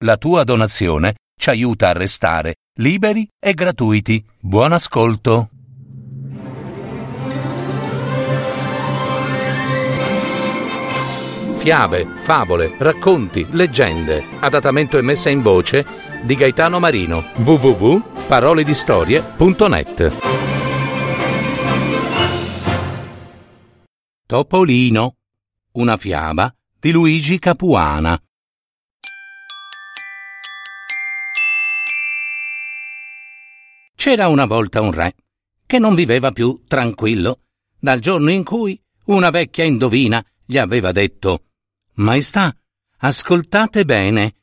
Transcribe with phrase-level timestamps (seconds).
[0.00, 4.22] La tua donazione ci aiuta a restare liberi e gratuiti.
[4.38, 5.48] Buon ascolto.
[11.56, 14.22] Fiabe, favole, racconti, leggende.
[14.40, 15.86] Adattamento e messa in voce
[16.24, 17.24] di Gaetano Marino.
[17.36, 20.16] www.paroledistorie.net
[24.26, 25.14] Topolino.
[25.72, 28.20] Una fiaba di Luigi Capuana.
[34.06, 35.16] C'era una volta un re
[35.66, 37.40] che non viveva più tranquillo
[37.76, 41.46] dal giorno in cui una vecchia indovina gli aveva detto
[41.94, 42.56] Maestà,
[42.98, 44.36] ascoltate bene.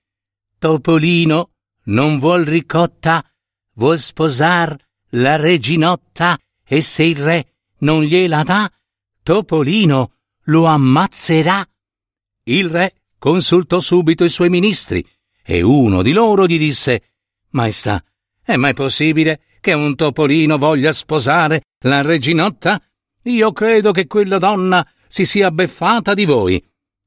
[0.60, 1.52] Topolino
[1.84, 3.24] non vuol ricotta,
[3.76, 4.78] vuol sposar
[5.12, 6.38] la reginotta
[6.68, 8.70] e se il re non gliela dà,
[9.24, 10.16] Topolino
[10.48, 11.66] lo ammazzerà.
[12.48, 15.10] Il re consultò subito i suoi ministri
[15.42, 17.12] e uno di loro gli disse
[17.52, 18.04] Maestà,
[18.44, 22.82] è mai possibile che un topolino voglia sposare la reginotta?
[23.24, 26.62] Io credo che quella donna si sia beffata di voi.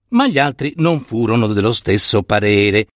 [0.08, 2.86] Ma gli altri non furono dello stesso parere.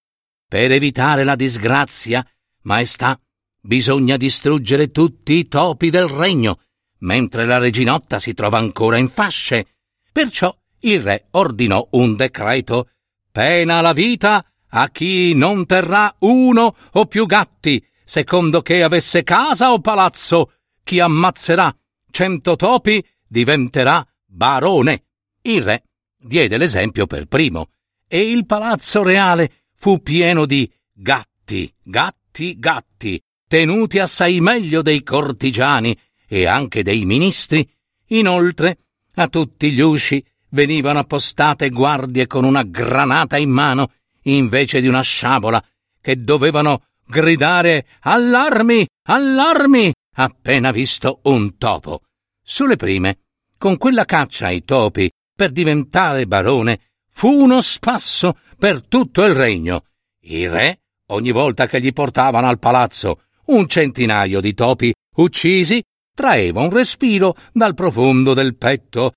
[0.48, 2.27] Per evitare la disgrazia,
[2.62, 3.20] maestà,
[3.61, 6.61] bisogna distruggere tutti i topi del regno,
[7.00, 9.67] mentre la reginotta si trova ancora in fasce.
[10.11, 12.89] Perciò il re ordinò un decreto.
[13.31, 19.72] Pena la vita a chi non terrà uno o più gatti secondo che avesse casa
[19.72, 20.55] o palazzo.
[20.83, 21.72] Chi ammazzerà
[22.11, 25.05] cento topi diventerà barone.
[25.42, 25.84] Il re
[26.19, 27.69] diede l'esempio per primo,
[28.08, 35.97] e il palazzo reale fu pieno di gatti, gatti, gatti, tenuti assai meglio dei cortigiani
[36.27, 37.64] e anche dei ministri.
[38.08, 38.78] Inoltre,
[39.14, 45.00] a tutti gli usci venivano appostate guardie con una granata in mano invece di una
[45.00, 45.64] sciabola,
[46.00, 52.03] che dovevano gridare allarmi, allarmi, appena visto un topo.
[52.42, 53.19] Sulle prime,
[53.59, 59.84] con quella caccia ai topi per diventare barone, fu uno spasso per tutto il regno.
[60.20, 65.82] Il re, ogni volta che gli portavano al palazzo un centinaio di topi uccisi,
[66.15, 69.15] traeva un respiro dal profondo del petto.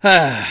[0.00, 0.42] Ah,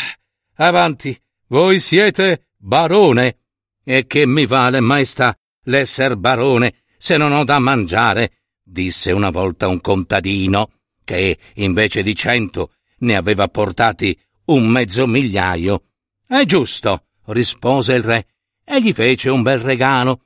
[0.56, 3.40] avanti, voi siete barone.
[3.84, 5.36] E che mi vale, maestà,
[5.66, 8.32] l'esser barone se non ho da mangiare,
[8.64, 10.72] disse una volta un contadino,
[11.04, 15.84] che invece di cento ne aveva portati un mezzo migliaio.
[16.28, 18.28] È giusto, rispose il re,
[18.64, 20.26] e gli fece un bel regalo.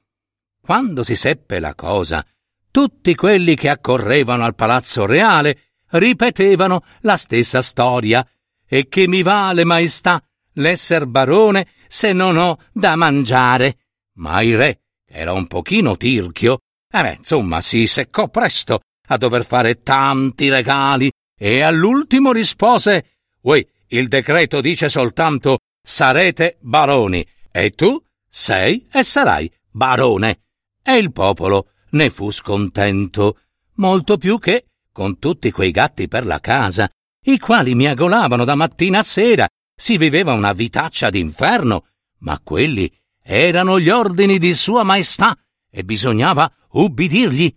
[0.62, 2.26] Quando si seppe la cosa,
[2.72, 8.26] tutti quelli che accorrevano al palazzo reale ripetevano la stessa storia.
[8.66, 13.78] E che mi vale, maestà, l'esser barone se non ho da mangiare?
[14.14, 16.60] Ma il re, era un pochino tirchio,
[16.92, 23.06] eh beh, insomma, si seccò presto a dover fare tanti regali e all'ultimo rispose
[23.42, 27.26] Uè, il decreto dice soltanto sarete baroni.
[27.52, 30.42] E tu sei e sarai barone.
[30.84, 33.40] E il popolo ne fu scontento,
[33.76, 36.90] molto più che con tutti quei gatti per la casa,
[37.26, 41.86] i quali miagolavano da mattina a sera, si viveva una vitaccia d'inferno,
[42.20, 42.92] ma quelli
[43.32, 45.38] erano gli ordini di Sua Maestà
[45.70, 47.56] e bisognava ubbidirgli.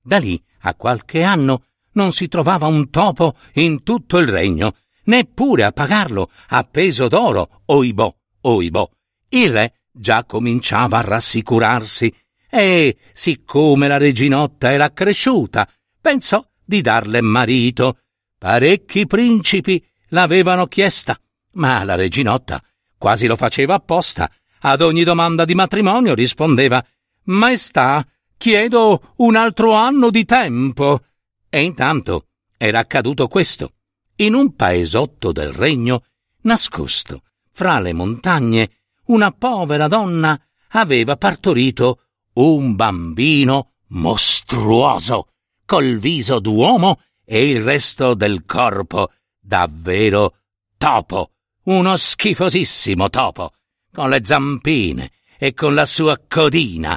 [0.00, 1.64] Da lì a qualche anno
[1.94, 7.62] non si trovava un topo in tutto il regno, neppure a pagarlo a peso d'oro,
[7.64, 8.88] oibò, oibò.
[9.30, 12.14] Il re già cominciava a rassicurarsi
[12.48, 15.68] e, siccome la reginotta era cresciuta,
[16.00, 17.98] pensò di darle marito.
[18.38, 21.18] Parecchi principi l'avevano chiesta,
[21.54, 22.62] ma la reginotta
[22.96, 24.30] quasi lo faceva apposta.
[24.60, 26.84] Ad ogni domanda di matrimonio rispondeva
[27.24, 31.02] Maestà, chiedo un altro anno di tempo.
[31.48, 32.26] E intanto
[32.56, 33.72] era accaduto questo.
[34.16, 36.04] In un paesotto del regno,
[36.42, 38.70] nascosto fra le montagne,
[39.06, 42.02] una povera donna aveva partorito
[42.34, 45.28] un bambino mostruoso,
[45.64, 50.36] col viso d'uomo e il resto del corpo davvero
[50.76, 51.32] topo,
[51.64, 53.52] uno schifosissimo topo,
[53.98, 56.96] con le zampine e con la sua codina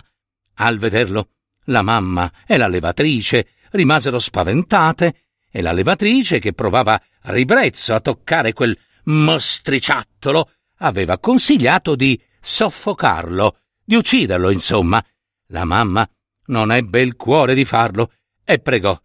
[0.58, 1.30] al vederlo,
[1.66, 8.54] la mamma e la levatrice rimasero spaventate e la levatrice, che provava ribrezzo a toccare
[8.54, 15.04] quel mostriciattolo, aveva consigliato di soffocarlo, di ucciderlo, insomma.
[15.48, 16.08] La mamma
[16.48, 18.12] non ebbe il cuore di farlo
[18.44, 18.96] e pregò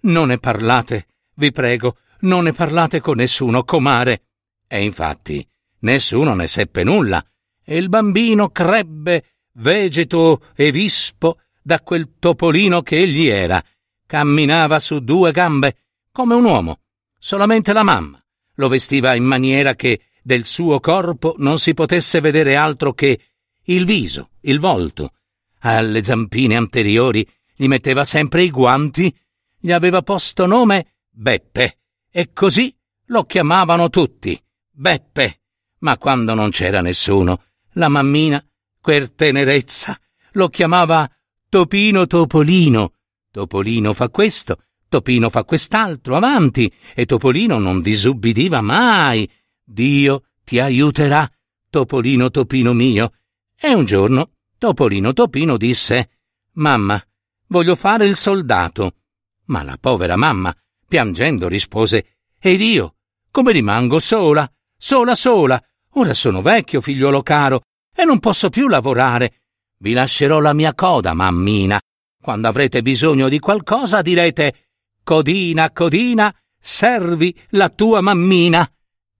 [0.00, 1.06] Non ne parlate,
[1.36, 4.24] vi prego, non ne parlate con nessuno, comare.
[4.68, 5.48] E infatti
[5.78, 7.24] nessuno ne seppe nulla,
[7.68, 9.24] e il bambino crebbe
[9.54, 13.62] vegeto e vispo da quel topolino che egli era.
[14.06, 15.78] Camminava su due gambe
[16.12, 16.78] come un uomo.
[17.18, 18.22] Solamente la mamma
[18.54, 23.20] lo vestiva in maniera che del suo corpo non si potesse vedere altro che
[23.64, 25.12] il viso, il volto.
[25.60, 29.14] Alle zampine anteriori gli metteva sempre i guanti,
[29.58, 31.78] gli aveva posto nome Beppe,
[32.10, 32.74] e così
[33.06, 34.40] lo chiamavano tutti
[34.70, 35.40] Beppe.
[35.78, 37.42] Ma quando non c'era nessuno,
[37.76, 38.44] la mammina,
[38.80, 39.98] quer tenerezza,
[40.32, 41.10] lo chiamava
[41.48, 42.92] Topino Topolino.
[43.30, 49.30] Topolino fa questo, Topino fa quest'altro, avanti, e Topolino non disubbidiva mai.
[49.62, 51.30] Dio ti aiuterà,
[51.70, 53.12] Topolino Topino mio.
[53.58, 56.10] E un giorno Topolino Topino disse
[56.52, 57.02] Mamma,
[57.48, 58.94] voglio fare il soldato.
[59.46, 60.54] Ma la povera mamma,
[60.88, 62.96] piangendo, rispose Ed io,
[63.30, 65.62] come rimango sola, sola sola,
[65.98, 67.62] ora sono vecchio, figliuolo caro,
[67.94, 69.40] e non posso più lavorare.
[69.78, 71.80] Vi lascerò la mia coda, mammina.
[72.20, 74.68] Quando avrete bisogno di qualcosa direte
[75.02, 78.68] Codina, codina, servi la tua mammina.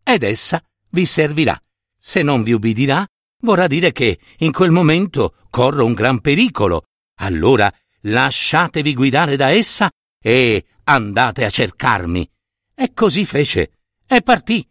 [0.03, 1.61] Ed essa vi servirà.
[1.99, 3.07] Se non vi ubbidirà,
[3.43, 6.87] vorrà dire che in quel momento corro un gran pericolo.
[7.21, 9.91] Allora lasciatevi guidare da essa
[10.21, 12.29] e andate a cercarmi.
[12.75, 14.69] E così fece e partì.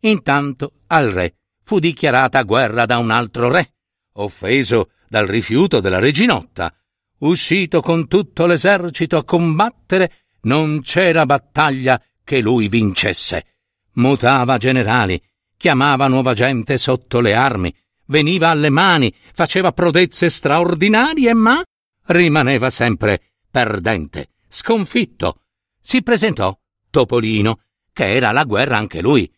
[0.00, 1.34] Intanto al re
[1.64, 3.74] fu dichiarata guerra da un altro re,
[4.14, 6.74] offeso dal rifiuto della reginotta.
[7.18, 13.46] Uscito con tutto l'esercito a combattere, non c'era battaglia che lui vincesse.
[13.92, 15.22] Mutava generali,
[15.56, 17.74] chiamava nuova gente sotto le armi,
[18.06, 21.62] veniva alle mani, faceva prodezze straordinarie, ma
[22.06, 23.20] rimaneva sempre
[23.50, 25.42] perdente, sconfitto.
[25.80, 26.58] Si presentò
[26.90, 27.60] Topolino,
[27.92, 29.30] che era alla guerra anche lui.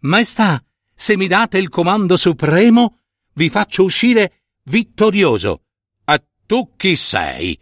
[0.00, 0.62] Maestà,
[1.00, 2.98] se mi date il comando supremo,
[3.34, 5.62] vi faccio uscire vittorioso.
[6.04, 7.56] E tu chi sei?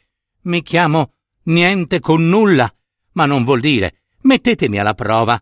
[0.44, 1.12] Mi chiamo
[1.42, 2.74] niente con nulla,
[3.12, 5.38] ma non vuol dire mettetemi alla prova.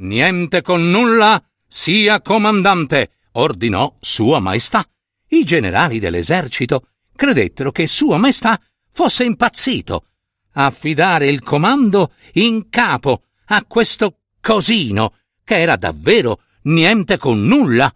[0.00, 4.84] Niente con nulla, sia comandante, ordinò Sua Maestà.
[5.28, 8.60] I generali dell'esercito credettero che Sua Maestà
[8.90, 10.06] fosse impazzito.
[10.54, 15.14] Affidare il comando in capo a questo cosino,
[15.44, 17.92] che era davvero niente con nulla.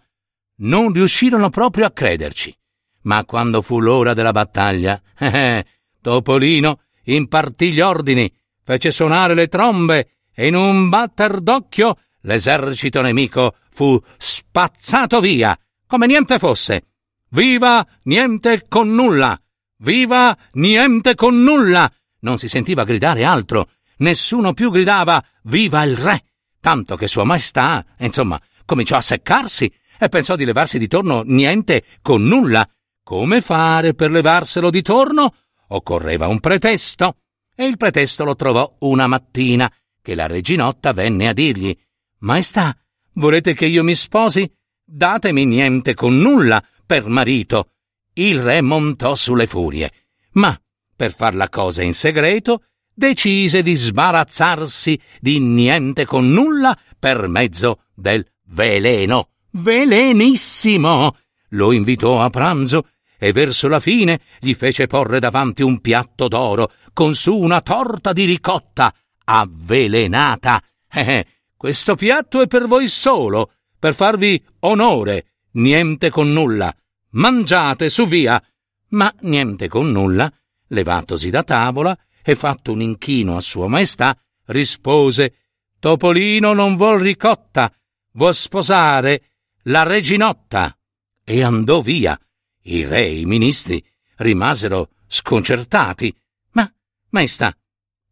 [0.57, 2.55] Non riuscirono proprio a crederci.
[3.01, 5.65] Ma quando fu l'ora della battaglia, eh,
[6.01, 8.31] Topolino impartì gli ordini,
[8.63, 16.07] fece suonare le trombe e in un batter d'occhio l'esercito nemico fu spazzato via, come
[16.07, 16.85] niente fosse.
[17.29, 19.37] Viva niente con nulla!
[19.77, 21.91] Viva niente con nulla!
[22.19, 23.69] Non si sentiva gridare altro.
[23.97, 26.23] Nessuno più gridava Viva il re!
[26.59, 31.83] Tanto che Sua Maestà, insomma, cominciò a seccarsi e pensò di levarsi di torno niente
[32.01, 32.67] con nulla.
[33.03, 35.35] Come fare per levarselo di torno?
[35.67, 37.17] Occorreva un pretesto.
[37.55, 39.71] E il pretesto lo trovò una mattina,
[40.01, 41.77] che la reginotta venne a dirgli
[42.19, 42.75] Maestà,
[43.13, 44.51] volete che io mi sposi?
[44.83, 47.71] Datemi niente con nulla per marito.
[48.13, 49.91] Il re montò sulle furie,
[50.31, 50.59] ma
[50.95, 57.85] per far la cosa in segreto decise di sbarazzarsi di niente con nulla per mezzo
[57.93, 59.29] del veleno.
[59.51, 61.17] Velenissimo!
[61.49, 66.71] Lo invitò a pranzo e verso la fine gli fece porre davanti un piatto d'oro
[66.93, 68.93] con su una torta di ricotta
[69.25, 70.61] avvelenata.
[70.91, 76.75] Eh, eh questo piatto è per voi solo, per farvi onore, niente con nulla.
[77.11, 78.43] Mangiate, su via.
[78.89, 80.31] Ma niente con nulla,
[80.67, 85.35] levatosi da tavola e fatto un inchino a sua maestà, rispose
[85.79, 87.71] Topolino non vuol ricotta,
[88.13, 89.29] vuol sposare
[89.63, 90.77] la reginotta.
[91.23, 92.19] E andò via.
[92.63, 93.83] Il re e i ministri
[94.17, 96.15] rimasero sconcertati.
[96.51, 96.71] Ma,
[97.09, 97.55] maestà,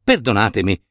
[0.03, 0.81] perdonatemi,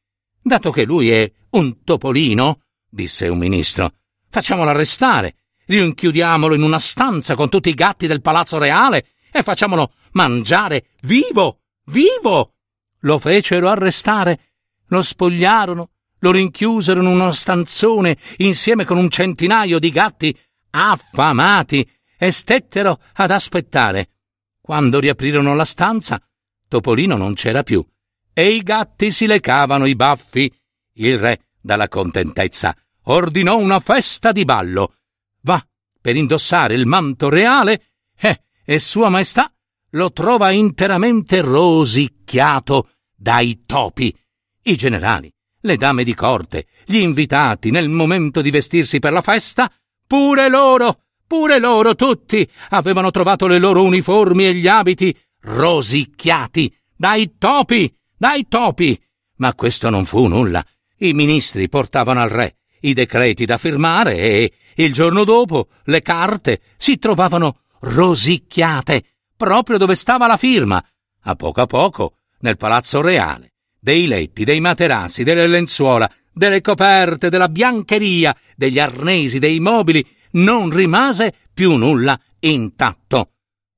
[0.42, 3.92] dato che lui è un topolino, disse un ministro,
[4.28, 5.36] facciamolo arrestare,
[5.66, 11.60] rinchiudiamolo in una stanza con tutti i gatti del palazzo reale e facciamolo mangiare vivo,
[11.86, 12.54] vivo.
[13.00, 14.40] Lo fecero arrestare,
[14.88, 15.90] lo spogliarono,
[16.20, 20.36] lo rinchiusero in uno stanzone insieme con un centinaio di gatti
[20.70, 24.10] affamati e stettero ad aspettare.
[24.60, 26.22] Quando riaprirono la stanza,
[26.68, 27.84] Topolino non c'era più
[28.32, 30.52] e i gatti si lecavano i baffi
[30.94, 34.94] il re, dalla contentezza, ordinò una festa di ballo.
[35.42, 35.64] Va
[36.00, 37.82] per indossare il manto reale
[38.18, 39.52] eh, e Sua Maestà
[39.90, 44.14] lo trova interamente rosicchiato dai topi.
[44.62, 49.70] I generali, le dame di corte, gli invitati nel momento di vestirsi per la festa,
[50.06, 51.00] pure loro
[51.30, 58.48] Pure loro tutti avevano trovato le loro uniformi e gli abiti rosicchiati dai topi, dai
[58.48, 59.00] topi.
[59.36, 60.60] Ma questo non fu nulla.
[60.96, 66.62] I ministri portavano al re i decreti da firmare e il giorno dopo le carte
[66.76, 69.04] si trovavano rosicchiate
[69.36, 70.84] proprio dove stava la firma.
[71.20, 73.49] A poco a poco, nel palazzo reale,
[73.80, 80.70] dei letti, dei materassi, delle lenzuola, delle coperte, della biancheria, degli arnesi, dei mobili, non
[80.70, 83.32] rimase più nulla intatto.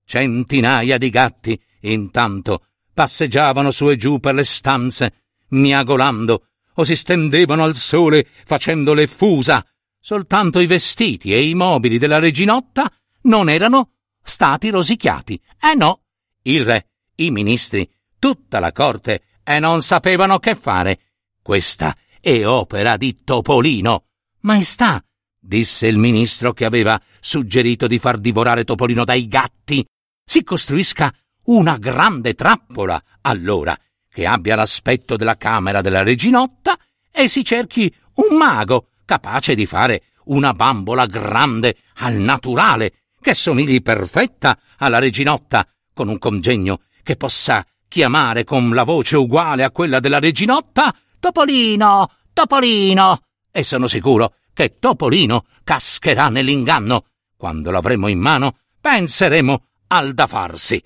[0.04, 7.64] Centinaia di gatti, intanto, passeggiavano su e giù per le stanze, miagolando, o si stendevano
[7.64, 9.64] al sole facendo le fusa.
[10.00, 12.90] Soltanto i vestiti e i mobili della reginotta
[13.22, 13.92] non erano
[14.24, 15.40] stati rosicchiati.
[15.60, 16.02] Eh no,
[16.42, 21.00] il re, i ministri, tutta la corte, e non sapevano che fare.
[21.42, 24.04] Questa è opera di Topolino.
[24.40, 25.04] Maestà,
[25.38, 29.84] disse il ministro che aveva suggerito di far divorare Topolino dai gatti,
[30.24, 31.12] si costruisca
[31.44, 33.76] una grande trappola, allora,
[34.08, 36.78] che abbia l'aspetto della camera della reginotta
[37.10, 43.82] e si cerchi un mago capace di fare una bambola grande al naturale, che somigli
[43.82, 50.00] perfetta alla reginotta, con un congegno che possa chiamare con la voce uguale a quella
[50.00, 53.20] della reginotta Topolino, Topolino.
[53.50, 57.04] E sono sicuro che Topolino cascherà nell'inganno.
[57.36, 60.82] Quando l'avremo in mano, penseremo al da farsi.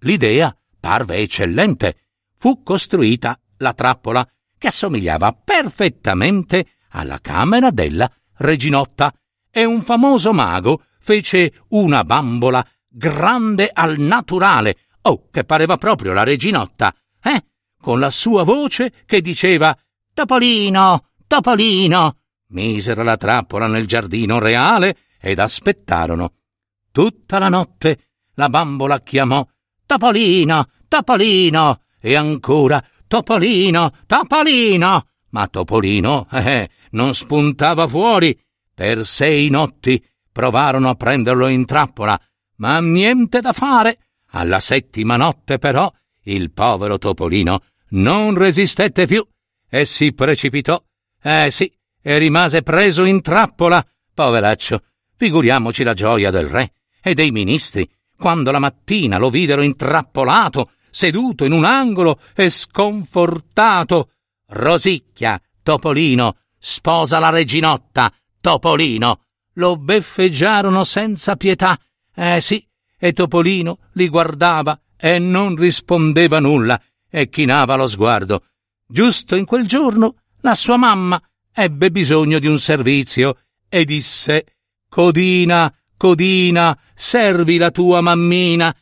[0.00, 1.96] L'idea parve eccellente.
[2.36, 4.28] Fu costruita la trappola
[4.58, 9.10] che assomigliava perfettamente alla camera della reginotta
[9.50, 16.22] e un famoso mago fece una bambola grande al naturale, oh, che pareva proprio la
[16.22, 17.44] reginotta, eh?
[17.80, 19.76] Con la sua voce che diceva
[20.14, 22.16] Topolino, Topolino.
[22.48, 26.32] Misero la trappola nel giardino reale ed aspettarono.
[26.90, 29.46] Tutta la notte la bambola chiamò
[29.86, 35.06] Topolino, Topolino e ancora Topolino, Topolino.
[35.30, 38.38] Ma Topolino, eh, non spuntava fuori.
[38.74, 42.18] Per sei notti provarono a prenderlo in trappola,
[42.56, 43.98] ma niente da fare.
[44.32, 45.92] Alla settima notte, però,
[46.24, 49.26] il povero Topolino non resistette più
[49.68, 50.82] e si precipitò.
[51.22, 53.84] Eh sì, e rimase preso in trappola.
[54.14, 54.82] Poveraccio,
[55.16, 61.44] figuriamoci la gioia del re e dei ministri quando la mattina lo videro intrappolato, seduto
[61.44, 64.10] in un angolo e sconfortato.
[64.46, 69.24] Rosicchia, Topolino, sposa la reginotta, Topolino.
[69.54, 71.78] Lo beffeggiarono senza pietà.
[72.14, 72.64] Eh sì,
[73.04, 76.80] e Topolino li guardava e non rispondeva nulla
[77.10, 78.44] e chinava lo sguardo.
[78.86, 81.20] Giusto in quel giorno la sua mamma
[81.52, 84.54] ebbe bisogno di un servizio e disse
[84.88, 88.72] Codina, Codina, servi la tua mammina.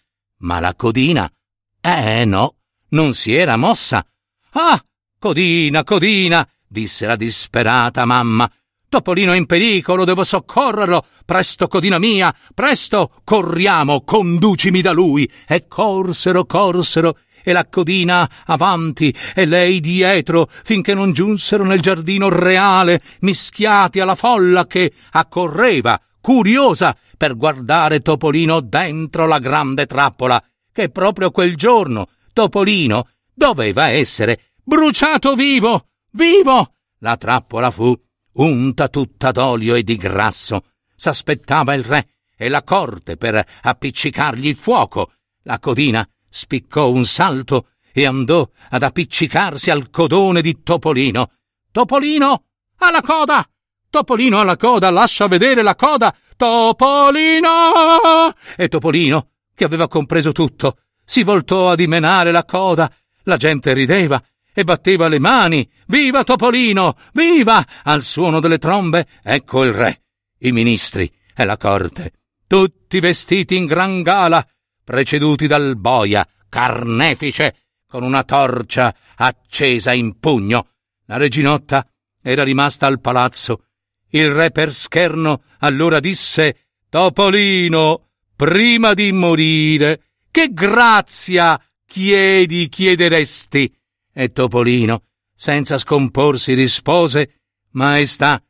[0.40, 1.32] Ma la Codina,
[1.80, 2.56] eh no,
[2.88, 4.06] non si era mossa.
[4.50, 4.84] Ah,
[5.18, 8.50] Codina, Codina, disse la disperata mamma,
[8.90, 11.04] Topolino è in pericolo, devo soccorrerlo.
[11.24, 15.30] Presto, codina mia, presto, corriamo, conducimi da lui.
[15.46, 22.28] E corsero, corsero, e la codina avanti e lei dietro, finché non giunsero nel giardino
[22.30, 30.42] reale, mischiati alla folla che accorreva, curiosa, per guardare Topolino dentro la grande trappola,
[30.72, 36.74] che proprio quel giorno Topolino doveva essere bruciato vivo, vivo.
[36.98, 37.96] La trappola fu
[38.34, 40.64] unta tutta d'olio e di grasso.
[40.94, 45.12] S'aspettava il re e la corte per appiccicargli il fuoco.
[45.42, 51.32] La codina spiccò un salto e andò ad appiccicarsi al codone di Topolino.
[51.70, 52.44] Topolino,
[52.78, 53.46] alla coda!
[53.88, 56.14] Topolino alla coda, lascia vedere la coda!
[56.36, 58.32] Topolino!
[58.56, 62.90] E Topolino, che aveva compreso tutto, si voltò a dimenare la coda.
[63.24, 65.68] La gente rideva e batteva le mani.
[65.86, 66.96] Viva Topolino!
[67.12, 67.64] Viva!
[67.84, 70.02] Al suono delle trombe, ecco il re,
[70.38, 72.12] i ministri e la corte,
[72.46, 74.46] tutti vestiti in gran gala,
[74.84, 80.68] preceduti dal boia, carnefice, con una torcia accesa in pugno.
[81.06, 81.86] La reginotta
[82.22, 83.64] era rimasta al palazzo.
[84.10, 93.79] Il re per scherno allora disse Topolino, prima di morire, che grazia chiedi chiederesti?
[94.12, 97.40] E Topolino, senza scomporsi, rispose
[97.70, 98.42] Maestà,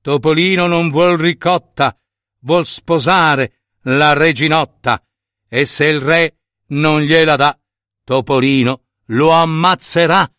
[0.00, 1.96] Topolino non vuol ricotta,
[2.40, 5.02] vuol sposare la reginotta,
[5.48, 6.36] e se il re
[6.68, 7.58] non gliela dà,
[8.04, 10.30] Topolino lo ammazzerà.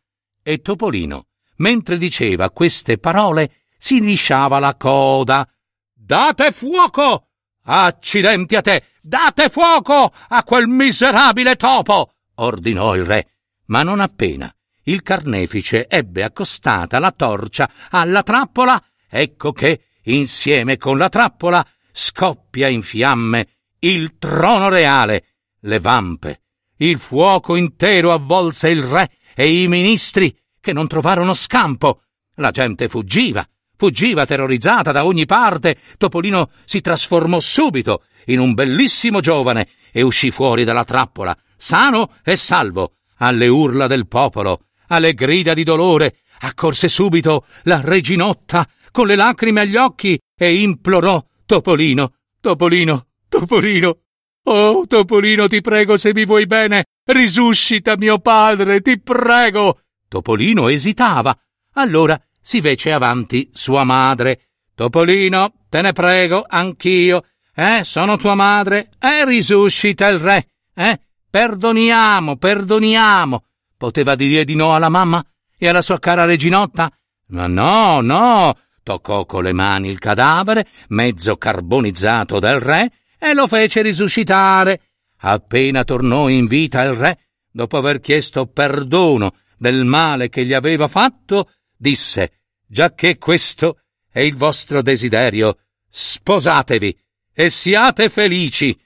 [0.41, 5.47] E Topolino, mentre diceva queste parole, si lisciava la coda.
[5.93, 7.27] Date fuoco!
[7.63, 8.83] Accidenti a te!
[9.01, 12.13] Date fuoco a quel miserabile topo!
[12.35, 13.33] ordinò il re.
[13.65, 14.51] Ma non appena
[14.89, 22.67] il carnefice ebbe accostata la torcia alla trappola, ecco che, insieme con la trappola, scoppia
[22.67, 23.47] in fiamme
[23.79, 25.25] il trono reale,
[25.61, 26.41] le vampe.
[26.77, 32.01] Il fuoco intero avvolse il re e i ministri, che non trovarono scampo.
[32.35, 35.77] La gente fuggiva, fuggiva terrorizzata da ogni parte.
[35.97, 42.35] Topolino si trasformò subito in un bellissimo giovane e uscì fuori dalla trappola, sano e
[42.35, 46.17] salvo, alle urla del popolo, alle grida di dolore.
[46.41, 53.97] Accorse subito la reginotta con le lacrime agli occhi e implorò Topolino, Topolino, Topolino.
[54.43, 59.79] Oh, Topolino, ti prego, se mi vuoi bene, risuscita mio padre, ti prego.
[60.07, 61.37] Topolino esitava.
[61.73, 64.47] Allora si fece avanti sua madre.
[64.73, 67.25] Topolino, te ne prego, anch'io.
[67.53, 68.89] Eh, sono tua madre.
[68.99, 70.47] Eh, risuscita il re.
[70.73, 73.43] Eh, perdoniamo, perdoniamo.
[73.79, 75.25] Poteva dire di no alla mamma
[75.57, 76.91] e alla sua cara reginotta?
[77.27, 78.57] Ma no, no.
[78.83, 84.81] Toccò con le mani il cadavere, mezzo carbonizzato del re, e lo fece risuscitare.
[85.19, 87.19] Appena tornò in vita il re,
[87.49, 93.79] dopo aver chiesto perdono del male che gli aveva fatto, disse, giacché questo
[94.11, 95.57] è il vostro desiderio,
[95.87, 96.99] sposatevi
[97.33, 98.77] e siate felici.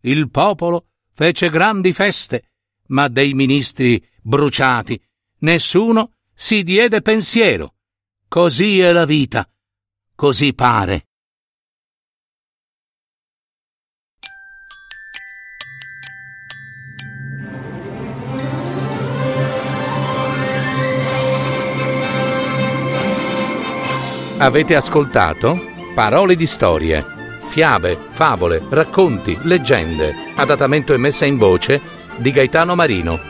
[0.00, 2.50] Il popolo fece grandi feste,
[2.86, 5.00] ma dei ministri bruciati
[5.40, 7.74] nessuno si diede pensiero.
[8.28, 9.48] Così è la vita,
[10.14, 11.06] così pare.
[24.38, 25.60] Avete ascoltato
[25.94, 27.04] Parole di storie,
[27.48, 31.78] fiabe, favole, racconti, leggende, adattamento e messa in voce
[32.16, 33.29] di Gaetano Marino.